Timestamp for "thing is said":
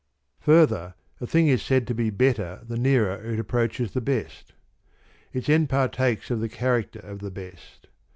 1.27-1.85